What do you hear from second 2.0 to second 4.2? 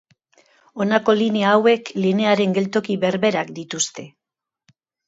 linearen geltoki berberak dituzte.